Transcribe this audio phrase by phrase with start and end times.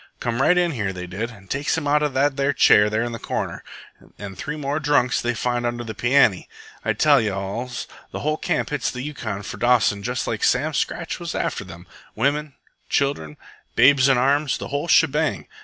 [0.19, 3.03] "Come right in here, they did, an' takes him out of that there chair there
[3.03, 3.63] in the corner,
[4.17, 6.49] an' three more drunks they finds under the pianny.
[6.83, 10.43] I tell you alls the whole camp hits up the Yukon for Dawson jes' like
[10.43, 11.85] Sam Scratch was after them,
[12.15, 12.55] wimmen,
[12.89, 13.37] children,
[13.75, 15.47] babes in arms, the whole shebang.